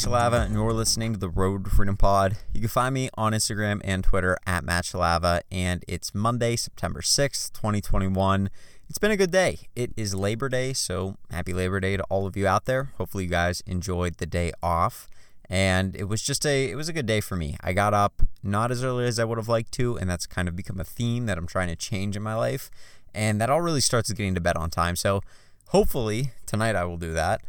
[0.00, 2.38] Shalava, and you're listening to the Road to Freedom Pod.
[2.54, 7.02] You can find me on Instagram and Twitter at Matt Shalava, and it's Monday, September
[7.02, 8.48] 6th, 2021.
[8.88, 9.58] It's been a good day.
[9.76, 12.92] It is Labor Day, so happy Labor Day to all of you out there.
[12.96, 15.06] Hopefully, you guys enjoyed the day off.
[15.50, 17.58] And it was just a it was a good day for me.
[17.60, 20.48] I got up not as early as I would have liked to, and that's kind
[20.48, 22.70] of become a theme that I'm trying to change in my life.
[23.14, 24.96] And that all really starts with getting to bed on time.
[24.96, 25.20] So
[25.66, 27.42] hopefully tonight I will do that.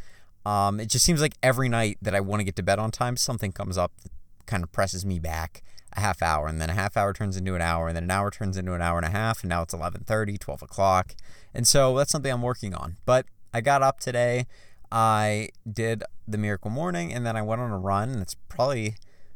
[0.45, 2.91] Um, it just seems like every night that I want to get to bed on
[2.91, 4.11] time, something comes up that
[4.45, 5.63] kind of presses me back
[5.93, 8.11] a half hour, and then a half hour turns into an hour, and then an
[8.11, 11.15] hour turns into an hour and a half, and now it's 11:30, 12 o'clock,
[11.53, 12.97] and so that's something I'm working on.
[13.05, 14.47] But I got up today,
[14.91, 18.95] I did the Miracle Morning, and then I went on a run, and it's probably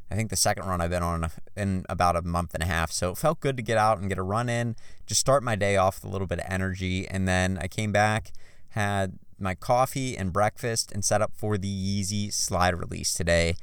[0.09, 2.91] I think the second run I've been on in about a month and a half.
[2.91, 4.75] So it felt good to get out and get a run in,
[5.07, 7.07] just start my day off with a little bit of energy.
[7.07, 8.31] And then I came back,
[8.69, 13.55] had my coffee and breakfast, and set up for the Yeezy slide release today.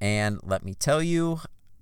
[0.00, 1.40] And let me tell you,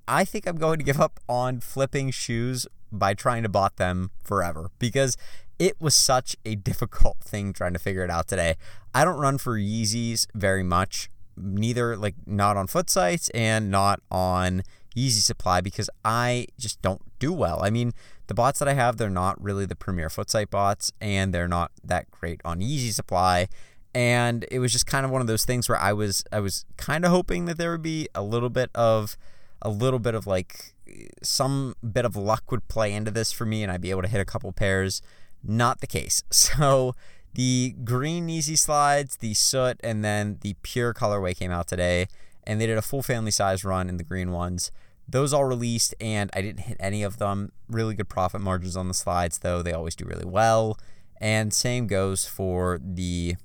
[0.09, 4.11] I think I'm going to give up on flipping shoes by trying to bot them
[4.23, 5.17] forever because
[5.59, 8.57] it was such a difficult thing trying to figure it out today.
[8.95, 14.01] I don't run for Yeezys very much neither like not on foot sites and not
[14.11, 14.63] on
[14.97, 17.61] Yeezy Supply because I just don't do well.
[17.63, 17.93] I mean,
[18.27, 21.49] the bots that I have, they're not really the premier foot site bots and they're
[21.49, 23.49] not that great on Yeezy Supply.
[23.95, 26.65] And it was just kind of one of those things where I was I was
[26.77, 29.17] kind of hoping that there would be a little bit of
[29.63, 30.75] a little bit of like
[31.23, 34.09] some bit of luck would play into this for me and I'd be able to
[34.09, 35.01] hit a couple pairs.
[35.43, 36.23] Not the case.
[36.31, 36.95] So
[37.37, 42.06] the green Yeezy slides, the soot, and then the pure colorway came out today,
[42.45, 44.71] and they did a full family size run in the green ones.
[45.09, 47.53] Those all released, and I didn't hit any of them.
[47.69, 49.62] Really good profit margins on the slides, though.
[49.62, 50.78] They always do really well.
[51.21, 53.37] And same goes for the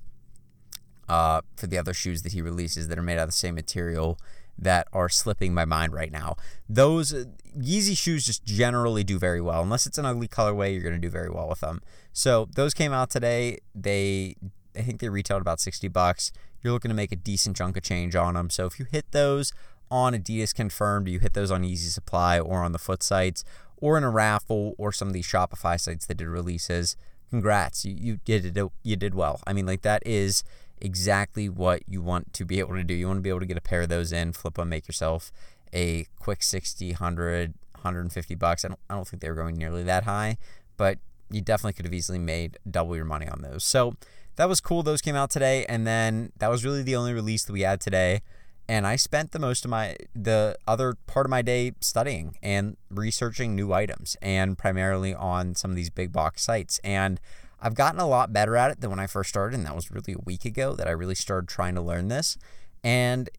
[1.08, 3.54] uh, for the other shoes that he releases that are made out of the same
[3.54, 4.18] material
[4.58, 6.36] that are slipping my mind right now.
[6.68, 7.24] Those uh,
[7.58, 9.62] Yeezy shoes just generally do very well.
[9.62, 11.82] Unless it's an ugly colorway, you're going to do very well with them.
[12.12, 13.58] So those came out today.
[13.74, 14.36] They,
[14.76, 16.32] I think they retailed about 60 bucks.
[16.62, 18.50] You're looking to make a decent chunk of change on them.
[18.50, 19.52] So if you hit those
[19.92, 23.44] on Adidas Confirmed, you hit those on Yeezy Supply or on the foot sites
[23.76, 26.96] or in a raffle or some of these Shopify sites that did releases,
[27.28, 27.84] congrats.
[27.84, 28.72] You, you did it.
[28.82, 29.40] You did well.
[29.46, 30.44] I mean, like that is
[30.80, 32.94] exactly what you want to be able to do.
[32.94, 34.88] You want to be able to get a pair of those in, flip them, make
[34.88, 35.30] yourself
[35.74, 38.64] a quick 60, 100, 150 bucks.
[38.64, 40.38] I don't, I don't think they were going nearly that high,
[40.76, 40.98] but
[41.30, 43.62] you definitely could have easily made double your money on those.
[43.62, 43.96] So
[44.36, 44.82] that was cool.
[44.82, 47.80] Those came out today, and then that was really the only release that we had
[47.80, 48.22] today.
[48.68, 52.76] And I spent the most of my the other part of my day studying and
[52.90, 56.80] researching new items, and primarily on some of these big box sites.
[56.82, 57.20] And
[57.60, 59.90] I've gotten a lot better at it than when I first started, and that was
[59.90, 62.36] really a week ago that I really started trying to learn this.
[62.82, 63.30] And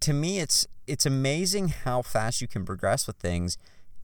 [0.00, 3.56] to me, it's it's amazing how fast you can progress with things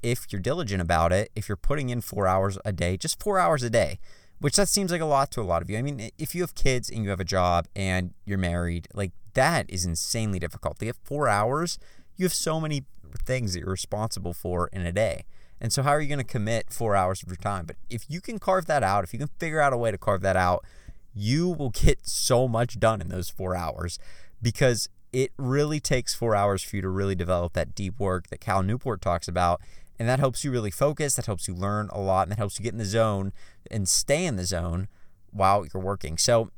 [0.03, 1.31] if you're diligent about it.
[1.35, 3.99] If you're putting in four hours a day, just four hours a day,
[4.41, 5.79] which that seems like a lot to a lot of you.
[5.79, 9.13] I mean, if you have kids and you have a job and you're married, like
[9.35, 10.79] that is insanely difficult.
[10.79, 11.79] To have four hours,
[12.17, 12.85] you have so many
[13.25, 15.25] things that you're responsible for in a day.
[15.61, 17.65] And so, how are you going to commit four hours of your time?
[17.65, 19.99] But if you can carve that out, if you can figure out a way to
[19.99, 20.65] carve that out,
[21.15, 23.99] you will get so much done in those four hours
[24.43, 28.41] because it really takes four hours for you to really develop that deep work that
[28.41, 29.63] Cal Newport talks about.
[29.99, 32.59] And that helps you really focus, that helps you learn a lot, and that helps
[32.59, 33.33] you get in the zone
[33.71, 34.89] and stay in the zone
[35.31, 36.19] while you're working.
[36.19, 36.51] So,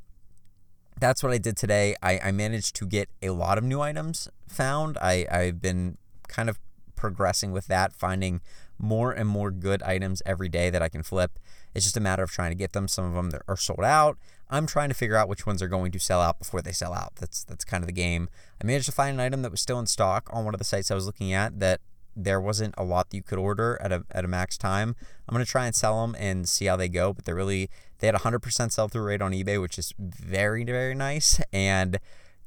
[1.00, 1.94] that's what I did today.
[2.02, 4.98] I, I managed to get a lot of new items found.
[5.00, 6.58] I, I've been kind of
[6.96, 8.40] progressing with that, finding
[8.78, 11.38] more and more good items every day that I can flip.
[11.74, 12.88] It's just a matter of trying to get them.
[12.88, 14.18] Some of them are sold out.
[14.50, 16.94] I'm trying to figure out which ones are going to sell out before they sell
[16.94, 17.16] out.
[17.16, 18.28] That's that's kind of the game.
[18.62, 20.64] I managed to find an item that was still in stock on one of the
[20.64, 21.80] sites I was looking at that
[22.24, 24.96] there wasn't a lot that you could order at a, at a max time.
[25.28, 27.70] I'm going to try and sell them and see how they go, but they're really
[27.98, 31.98] they had a 100% sell-through rate on eBay, which is very very nice and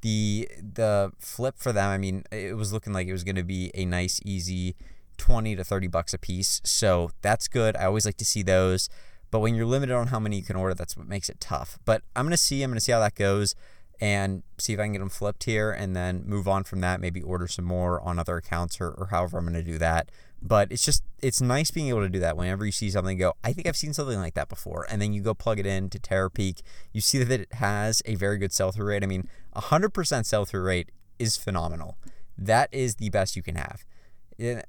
[0.01, 3.43] the the flip for them, I mean, it was looking like it was going to
[3.43, 4.75] be a nice easy
[5.17, 6.61] 20 to 30 bucks a piece.
[6.63, 7.75] So that's good.
[7.77, 8.89] I always like to see those.
[9.29, 11.79] But when you're limited on how many you can order, that's what makes it tough.
[11.85, 12.63] But I'm going to see.
[12.63, 13.55] I'm going to see how that goes
[14.01, 16.99] and see if I can get them flipped here and then move on from that.
[16.99, 20.09] Maybe order some more on other accounts or, or however I'm going to do that.
[20.41, 23.35] But it's just, it's nice being able to do that whenever you see something go,
[23.43, 24.87] I think I've seen something like that before.
[24.89, 26.61] And then you go plug it in to Terapeak.
[26.91, 29.03] You see that it has a very good sell through rate.
[29.03, 30.89] I mean, 100% sell through rate
[31.19, 31.95] is phenomenal.
[32.35, 33.85] That is the best you can have.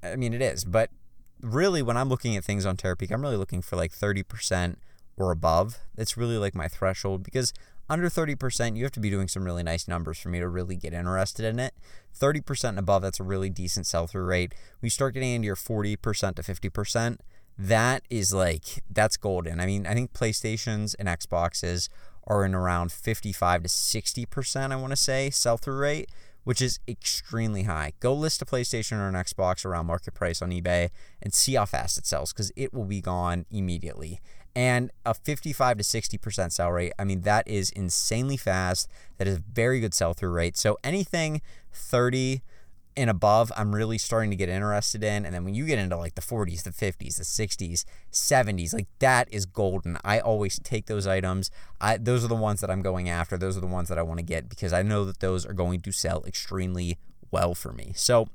[0.03, 0.67] I mean, it is.
[0.67, 0.91] But
[1.41, 4.77] really, when I'm looking at things on Terapeak, I'm really looking for like 30%
[5.17, 5.79] or above.
[5.97, 7.55] It's really like my threshold because
[7.93, 10.77] Under 30%, you have to be doing some really nice numbers for me to really
[10.77, 11.75] get interested in it.
[12.19, 14.55] 30% and above, that's a really decent sell through rate.
[14.81, 15.99] When you start getting into your 40%
[16.37, 17.19] to 50%,
[17.59, 19.61] that is like, that's golden.
[19.61, 21.91] I mean, I think PlayStations and Xboxes
[22.27, 26.09] are in around 55 to 60%, I want to say, sell through rate,
[26.45, 27.93] which is extremely high.
[28.01, 30.89] Go list a PlayStation or an Xbox around market price on eBay
[31.21, 34.19] and see how fast it sells because it will be gone immediately
[34.55, 36.93] and a 55 to 60% sell rate.
[36.99, 38.89] I mean, that is insanely fast.
[39.19, 40.57] That is a very good sell through rate.
[40.57, 41.41] So anything
[41.73, 42.43] 30
[42.95, 45.25] and above, I'm really starting to get interested in.
[45.25, 48.89] And then when you get into like the 40s, the 50s, the 60s, 70s, like
[48.99, 49.97] that is golden.
[50.05, 51.51] I always take those items.
[51.81, 53.39] I those are the ones that I'm going after.
[53.39, 55.55] Those are the ones that I want to get because I know that those are
[55.55, 56.99] going to sell extremely
[57.31, 57.93] well for me.
[57.97, 58.29] So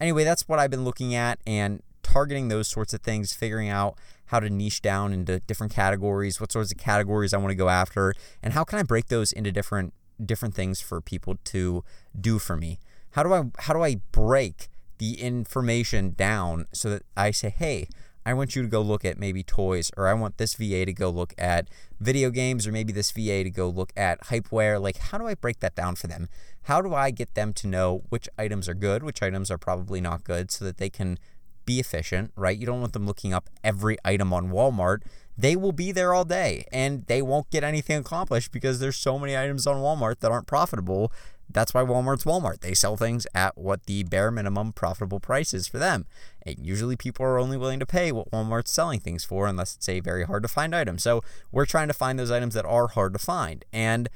[0.00, 3.98] anyway, that's what I've been looking at and targeting those sorts of things, figuring out
[4.26, 7.68] how to niche down into different categories, what sorts of categories I want to go
[7.68, 9.92] after, and how can I break those into different
[10.24, 11.84] different things for people to
[12.18, 12.78] do for me.
[13.10, 14.68] How do I how do I break
[14.98, 17.88] the information down so that I say, "Hey,
[18.26, 20.92] I want you to go look at maybe toys, or I want this VA to
[20.92, 21.68] go look at
[22.00, 24.82] video games, or maybe this VA to go look at hypeware.
[24.82, 26.28] Like, how do I break that down for them?
[26.62, 30.00] How do I get them to know which items are good, which items are probably
[30.00, 31.18] not good, so that they can
[31.66, 32.56] be efficient, right?
[32.56, 35.02] You don't want them looking up every item on Walmart.
[35.36, 39.18] They will be there all day and they won't get anything accomplished because there's so
[39.18, 41.12] many items on Walmart that aren't profitable.
[41.48, 42.60] That's why Walmart's Walmart.
[42.60, 46.06] They sell things at what the bare minimum profitable price is for them.
[46.44, 49.88] And usually people are only willing to pay what Walmart's selling things for unless it's
[49.88, 50.98] a very hard to find item.
[50.98, 51.22] So
[51.52, 53.64] we're trying to find those items that are hard to find.
[53.72, 54.08] And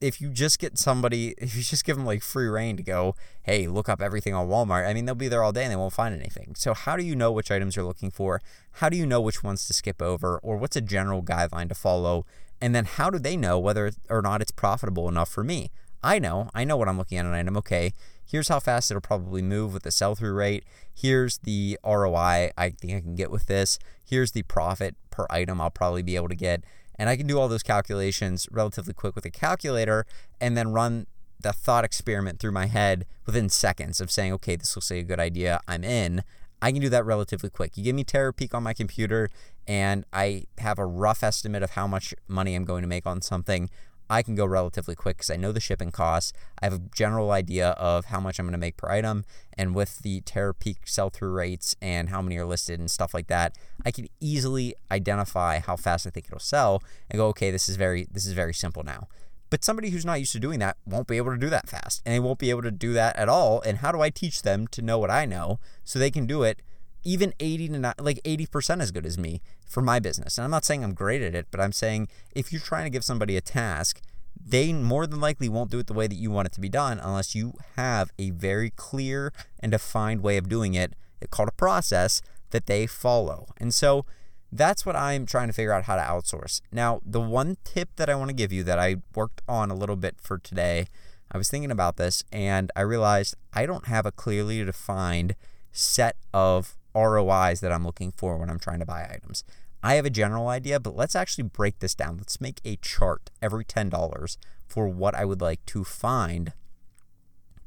[0.00, 3.14] if you just get somebody, if you just give them like free reign to go,
[3.42, 5.76] hey, look up everything on Walmart, I mean, they'll be there all day and they
[5.76, 6.54] won't find anything.
[6.56, 8.40] So, how do you know which items you're looking for?
[8.72, 10.38] How do you know which ones to skip over?
[10.38, 12.26] Or what's a general guideline to follow?
[12.60, 15.70] And then, how do they know whether or not it's profitable enough for me?
[16.02, 17.56] I know, I know what I'm looking at an item.
[17.56, 17.92] Okay,
[18.24, 20.64] here's how fast it'll probably move with the sell through rate.
[20.94, 23.78] Here's the ROI I think I can get with this.
[24.04, 26.62] Here's the profit per item I'll probably be able to get.
[26.98, 30.04] And I can do all those calculations relatively quick with a calculator
[30.40, 31.06] and then run
[31.40, 35.04] the thought experiment through my head within seconds of saying, okay, this looks like a
[35.04, 35.60] good idea.
[35.68, 36.24] I'm in.
[36.60, 37.76] I can do that relatively quick.
[37.76, 39.28] You give me Terapeak on my computer,
[39.66, 43.22] and I have a rough estimate of how much money I'm going to make on
[43.22, 43.70] something.
[44.10, 46.32] I can go relatively quick because I know the shipping costs.
[46.60, 49.24] I have a general idea of how much I'm going to make per item.
[49.56, 53.26] And with the Terapeak sell through rates and how many are listed and stuff like
[53.26, 57.68] that, I can easily identify how fast I think it'll sell and go, okay, this
[57.68, 59.08] is very this is very simple now.
[59.50, 62.02] But somebody who's not used to doing that won't be able to do that fast.
[62.04, 63.62] And they won't be able to do that at all.
[63.62, 66.42] And how do I teach them to know what I know so they can do
[66.42, 66.60] it
[67.04, 70.38] even 80 to not, like 80% as good as me for my business.
[70.38, 72.90] And I'm not saying I'm great at it, but I'm saying if you're trying to
[72.90, 74.00] give somebody a task,
[74.44, 76.68] they more than likely won't do it the way that you want it to be
[76.68, 80.94] done unless you have a very clear and defined way of doing it
[81.30, 83.48] called a process that they follow.
[83.58, 84.06] And so
[84.50, 86.60] that's what I'm trying to figure out how to outsource.
[86.72, 89.74] Now, the one tip that I want to give you that I worked on a
[89.74, 90.86] little bit for today,
[91.30, 95.34] I was thinking about this and I realized I don't have a clearly defined
[95.72, 99.44] set of ROIs that I'm looking for when I'm trying to buy items.
[99.82, 102.16] I have a general idea, but let's actually break this down.
[102.16, 106.52] Let's make a chart every $10 for what I would like to find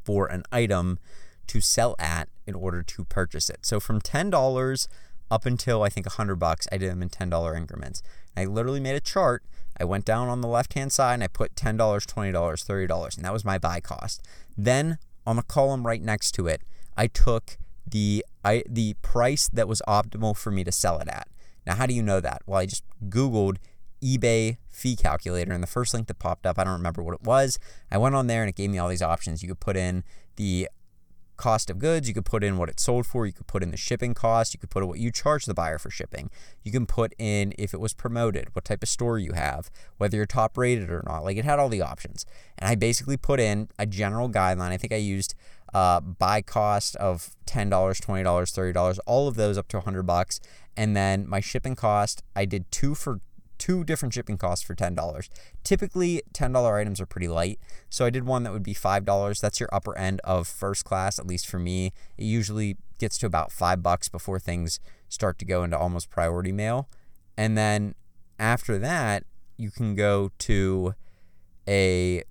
[0.04, 1.00] for an item
[1.48, 3.66] to sell at in order to purchase it.
[3.66, 4.88] So from $10
[5.30, 8.04] up until I think 100 bucks, I did them in $10 increments.
[8.36, 9.44] I literally made a chart.
[9.80, 13.34] I went down on the left-hand side and I put $10, $20, $30, and that
[13.34, 14.22] was my buy cost.
[14.58, 16.62] Then on the column right next to it,
[16.98, 21.28] I took the I, the price that was optimal for me to sell it at.
[21.66, 22.42] Now, how do you know that?
[22.46, 23.58] Well, I just Googled
[24.04, 27.24] eBay fee calculator, and the first link that popped up, I don't remember what it
[27.24, 27.60] was.
[27.92, 29.44] I went on there and it gave me all these options.
[29.44, 30.04] You could put in
[30.38, 30.70] the
[31.42, 33.72] cost of goods, you could put in what it sold for, you could put in
[33.72, 36.30] the shipping cost, you could put in what you charge the buyer for shipping.
[36.64, 40.18] You can put in if it was promoted, what type of store you have, whether
[40.18, 41.24] you're top rated or not.
[41.24, 42.26] Like it had all the options.
[42.60, 44.70] And I basically put in a general guideline.
[44.70, 45.34] I think I used
[45.74, 50.40] uh, buy cost of $10, $20, $30, all of those up to 100 bucks.
[50.75, 53.22] And then my shipping cost, I did two for
[53.58, 55.30] two different shipping costs for $10.
[55.63, 57.60] Typically, $10 items are pretty light.
[57.92, 59.40] So I did one that would be $5.
[59.40, 61.94] That's your upper end of first class, at least for me.
[62.18, 66.51] It usually gets to about 5 bucks before things start to go into almost priority
[66.51, 66.90] mail.
[67.38, 67.94] And then
[68.40, 69.25] after that,
[69.58, 70.96] you can go to
[71.68, 72.24] a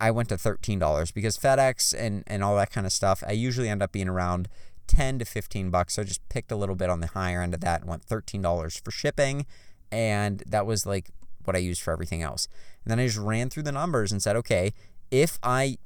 [0.00, 3.68] I went to $13 because FedEx and, and all that kind of stuff, I usually
[3.68, 4.48] end up being around
[4.86, 5.94] 10 to 15 bucks.
[5.94, 8.06] So I just picked a little bit on the higher end of that and went
[8.06, 9.46] $13 for shipping.
[9.90, 11.10] And that was like
[11.44, 12.48] what I used for everything else.
[12.84, 14.72] And then I just ran through the numbers and said, okay,
[15.10, 15.78] if I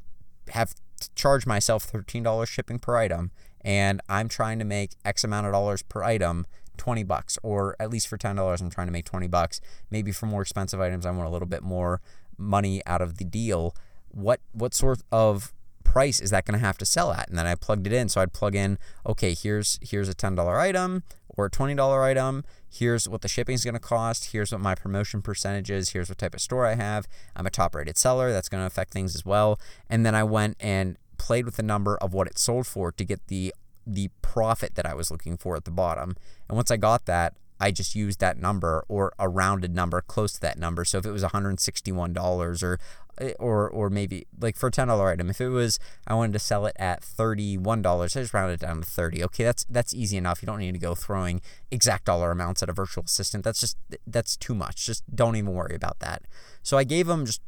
[0.50, 0.74] have
[1.14, 3.30] charged myself $13 shipping per item
[3.62, 7.90] and I'm trying to make X amount of dollars per item, 20 bucks, or at
[7.90, 9.60] least for $10, I'm trying to make 20 bucks.
[9.90, 12.00] Maybe for more expensive items, I want a little bit more
[12.38, 13.74] money out of the deal.
[14.16, 15.52] What what sort of
[15.85, 17.28] price is that going to have to sell at?
[17.28, 18.08] And then I plugged it in.
[18.08, 22.44] So I'd plug in, okay, here's here's a $10 item or a $20 item.
[22.68, 24.32] Here's what the shipping is going to cost.
[24.32, 25.90] Here's what my promotion percentage is.
[25.90, 27.06] Here's what type of store I have.
[27.35, 28.32] I'm a top rated seller.
[28.32, 29.61] That's going to affect things as well.
[29.88, 33.04] And then I went and played with the number of what it sold for to
[33.04, 33.54] get the
[33.87, 36.16] the profit that I was looking for at the bottom.
[36.49, 40.32] And once I got that, I just used that number or a rounded number close
[40.34, 40.84] to that number.
[40.84, 42.78] So if it was $161 or
[43.38, 46.38] or or maybe like for a ten dollar item, if it was I wanted to
[46.38, 49.25] sell it at thirty one dollars, I just rounded it down to thirty.
[49.25, 50.42] Okay, that's that's easy enough.
[50.42, 53.44] You don't need to go throwing exact dollar amounts at a virtual assistant.
[53.44, 54.86] That's just that's too much.
[54.86, 56.22] Just don't even worry about that.
[56.62, 57.40] So I gave them just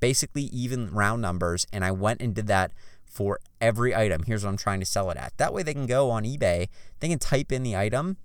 [0.00, 2.72] basically even round numbers, and I went and did that
[3.04, 4.24] for every item.
[4.26, 5.36] Here's what I'm trying to sell it at.
[5.36, 6.68] That way they can go on eBay,
[7.00, 8.16] they can type in the item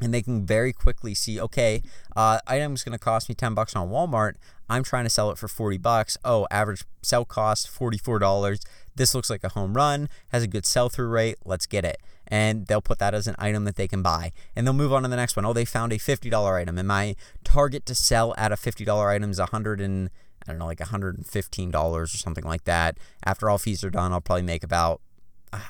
[0.00, 1.82] and they can very quickly see okay
[2.16, 4.34] uh, item's going to cost me 10 bucks on walmart.
[4.68, 6.16] I'm trying to sell it for 40 bucks.
[6.24, 8.58] Oh average sell cost $44
[8.96, 11.36] this looks like a home run has a good sell through rate.
[11.44, 11.98] Let's get it.
[12.26, 14.32] And they'll put that as an item that they can buy.
[14.56, 15.44] And they'll move on to the next one.
[15.44, 16.78] Oh they found a $50 item.
[16.78, 20.10] And my target to sell at a $50 item is 100 and
[20.42, 22.98] i don't know like $115 or something like that.
[23.24, 25.00] After all fees are done i'll probably make about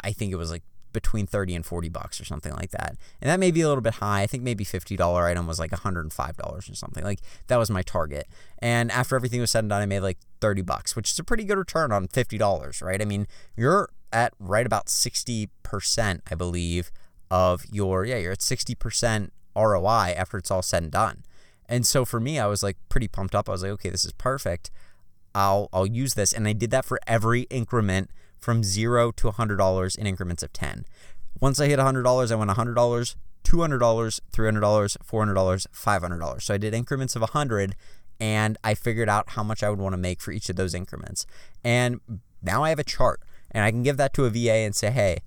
[0.02, 0.62] i think it was like
[0.96, 2.96] between 30 and 40 bucks or something like that.
[3.20, 4.22] And that may be a little bit high.
[4.22, 7.04] I think maybe $50 item was like $105 or something.
[7.04, 8.26] Like that was my target.
[8.60, 11.24] And after everything was said and done, I made like 30 bucks, which is a
[11.24, 13.02] pretty good return on $50, right?
[13.02, 16.90] I mean, you're at right about 60%, I believe,
[17.30, 21.24] of your, yeah, you're at 60% ROI after it's all said and done.
[21.68, 23.48] And so for me, I was like pretty pumped up.
[23.48, 24.70] I was like, okay, this is perfect.
[25.34, 26.32] I'll I'll use this.
[26.32, 28.10] And I did that for every increment
[28.46, 30.84] from zero to $100 in increments of 10.
[31.40, 36.42] Once I hit $100, I went $100, $200, $300, $400, $500.
[36.42, 37.74] So I did increments of 100
[38.20, 40.74] and I figured out how much I would want to make for each of those
[40.74, 41.26] increments.
[41.64, 42.00] And
[42.40, 44.92] now I have a chart and I can give that to a VA and say,
[44.92, 45.22] hey,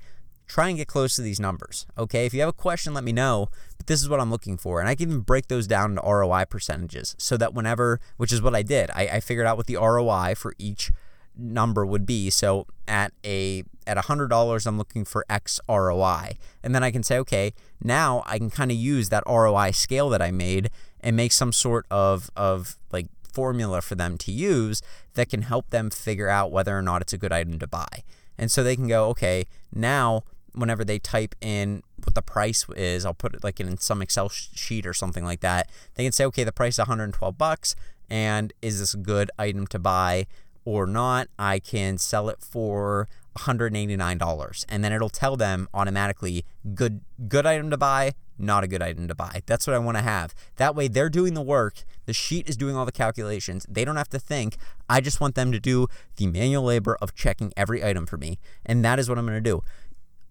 [0.47, 1.87] try and get close to these numbers.
[1.97, 3.49] Okay, if you have a question, let me know.
[3.75, 4.79] But this is what I'm looking for.
[4.79, 8.41] And I can even break those down into ROI percentages so that whenever, which is
[8.41, 10.93] what I did, I, I figured out what the ROI for each
[11.39, 12.29] number would be.
[12.29, 16.91] So at a at a hundred dollars, I'm looking for X ROI, and then I
[16.91, 20.69] can say, okay, now I can kind of use that ROI scale that I made
[21.01, 24.81] and make some sort of of like formula for them to use
[25.13, 28.03] that can help them figure out whether or not it's a good item to buy.
[28.37, 33.05] And so they can go, okay, now whenever they type in what the price is,
[33.05, 35.69] I'll put it like in some Excel sheet or something like that.
[35.95, 37.75] They can say, okay, the price is 112 bucks,
[38.09, 40.27] and is this a good item to buy?
[40.69, 43.07] Or not, I can sell it for
[43.37, 48.81] $189 and then it'll tell them automatically good good item to buy, not a good
[48.81, 49.41] item to buy.
[49.45, 50.33] That's what I want to have.
[50.57, 53.65] That way they're doing the work, the sheet is doing all the calculations.
[53.69, 54.57] They don't have to think.
[54.89, 58.39] I just want them to do the manual labor of checking every item for me,
[58.65, 59.63] and that is what I'm going to do.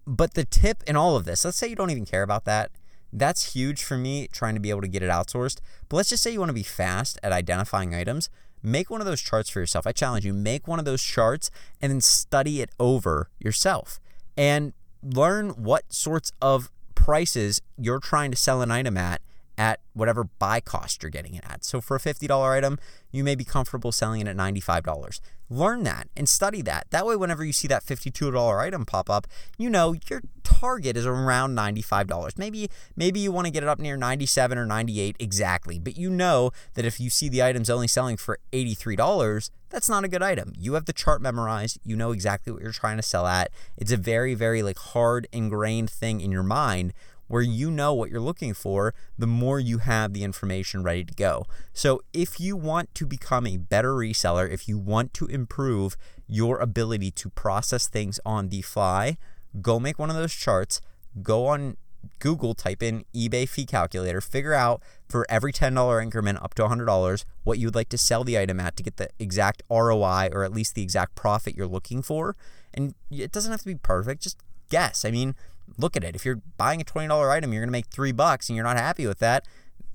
[0.05, 2.71] But the tip in all of this, let's say you don't even care about that.
[3.11, 5.59] That's huge for me trying to be able to get it outsourced.
[5.87, 8.29] But let's just say you want to be fast at identifying items
[8.61, 9.87] make one of those charts for yourself.
[9.87, 11.49] I challenge you, make one of those charts
[11.81, 13.99] and then study it over yourself
[14.37, 14.73] and
[15.03, 19.21] learn what sorts of prices you're trying to sell an item at
[19.59, 21.65] at whatever buy cost you're getting it at.
[21.65, 22.79] So for a $50 item,
[23.11, 25.19] you may be comfortable selling it at $95.
[25.49, 26.87] Learn that and study that.
[26.91, 31.05] That way, whenever you see that $52 item pop up, you know your target is
[31.05, 32.37] around $95.
[32.37, 36.09] Maybe maybe you want to get it up near 97 or 98 exactly, but you
[36.09, 40.23] know that if you see the items only selling for $83, that's not a good
[40.23, 40.53] item.
[40.57, 43.51] You have the chart memorized, you know exactly what you're trying to sell at.
[43.75, 46.93] It's a very very like hard ingrained thing in your mind
[47.29, 51.13] where you know what you're looking for, the more you have the information ready to
[51.13, 51.45] go.
[51.71, 55.95] So, if you want to become a better reseller, if you want to improve
[56.27, 59.17] your ability to process things on the fly,
[59.61, 60.81] go make one of those charts,
[61.23, 61.77] go on
[62.19, 67.25] Google, type in eBay fee calculator, figure out for every $10 increment up to $100
[67.43, 70.53] what you'd like to sell the item at to get the exact ROI or at
[70.53, 72.35] least the exact profit you're looking for.
[72.73, 74.37] And it doesn't have to be perfect, just
[74.69, 75.03] guess.
[75.03, 75.35] I mean,
[75.77, 76.15] look at it.
[76.15, 78.77] If you're buying a $20 item, you're going to make 3 bucks and you're not
[78.77, 79.45] happy with that,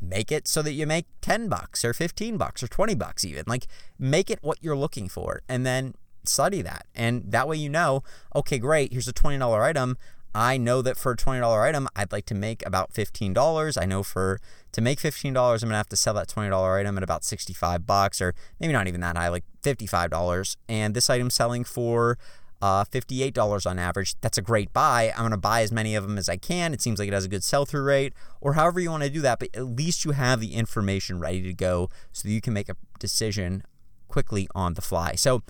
[0.00, 3.44] make it so that you make 10 bucks or 15 bucks or 20 bucks even.
[3.46, 3.66] Like
[3.98, 6.86] make it what you're looking for and then study that.
[6.94, 8.02] And that way you know,
[8.34, 9.96] okay, great, here's a $20 item.
[10.34, 13.80] I know that for a $20 item, I'd like to make about $15.
[13.80, 14.40] I know for
[14.72, 17.86] to make $15, I'm going to have to sell that $20 item at about 65
[17.86, 20.56] bucks or maybe not even that high, like $55.
[20.68, 22.18] And this item's selling for
[22.64, 24.18] uh, $58 on average.
[24.22, 25.12] That's a great buy.
[25.14, 26.72] I'm going to buy as many of them as I can.
[26.72, 29.10] It seems like it has a good sell through rate, or however you want to
[29.10, 32.40] do that, but at least you have the information ready to go so that you
[32.40, 33.64] can make a decision
[34.08, 35.14] quickly on the fly.
[35.14, 35.42] So,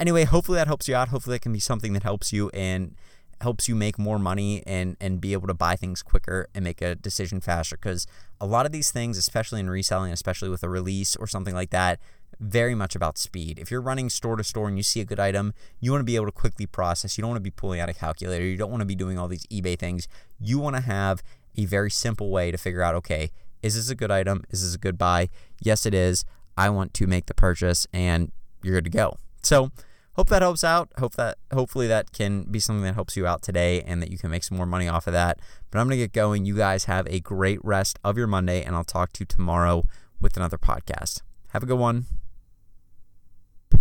[0.00, 1.08] anyway, hopefully that helps you out.
[1.08, 2.94] Hopefully that can be something that helps you and
[3.42, 6.80] helps you make more money and and be able to buy things quicker and make
[6.80, 8.06] a decision faster because
[8.40, 11.70] a lot of these things especially in reselling especially with a release or something like
[11.70, 11.98] that
[12.42, 15.20] very much about speed if you're running store to store and you see a good
[15.20, 17.78] item you want to be able to quickly process you don't want to be pulling
[17.78, 20.08] out a calculator you don't want to be doing all these ebay things
[20.40, 21.22] you want to have
[21.56, 23.30] a very simple way to figure out okay
[23.62, 25.28] is this a good item is this a good buy
[25.60, 26.24] yes it is
[26.56, 28.32] i want to make the purchase and
[28.62, 29.70] you're good to go so
[30.14, 30.90] hope that helps out.
[30.98, 34.18] Hope that hopefully that can be something that helps you out today and that you
[34.18, 35.38] can make some more money off of that.
[35.70, 36.44] But I'm gonna get going.
[36.44, 39.84] You guys have a great rest of your Monday, and I'll talk to you tomorrow
[40.20, 41.22] with another podcast.
[41.48, 42.06] Have a good one.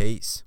[0.02, 0.42] Peace.